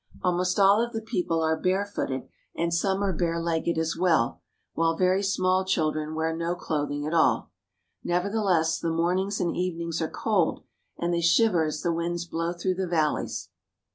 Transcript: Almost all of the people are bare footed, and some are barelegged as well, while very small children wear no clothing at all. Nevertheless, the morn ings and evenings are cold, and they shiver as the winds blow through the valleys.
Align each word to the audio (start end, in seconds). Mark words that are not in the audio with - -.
Almost 0.23 0.57
all 0.57 0.83
of 0.83 0.93
the 0.93 1.01
people 1.03 1.43
are 1.43 1.55
bare 1.55 1.85
footed, 1.85 2.27
and 2.55 2.73
some 2.73 3.03
are 3.03 3.13
barelegged 3.15 3.77
as 3.77 3.95
well, 3.95 4.41
while 4.73 4.95
very 4.97 5.21
small 5.21 5.63
children 5.63 6.15
wear 6.15 6.35
no 6.35 6.55
clothing 6.55 7.05
at 7.05 7.13
all. 7.13 7.51
Nevertheless, 8.03 8.79
the 8.79 8.89
morn 8.89 9.19
ings 9.19 9.39
and 9.39 9.55
evenings 9.55 10.01
are 10.01 10.09
cold, 10.09 10.63
and 10.97 11.13
they 11.13 11.21
shiver 11.21 11.65
as 11.65 11.83
the 11.83 11.93
winds 11.93 12.25
blow 12.25 12.51
through 12.51 12.73
the 12.73 12.87
valleys. 12.87 13.49